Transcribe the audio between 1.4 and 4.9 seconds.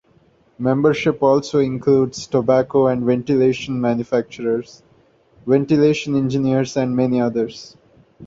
includes tobacco and ventilation manufacturers,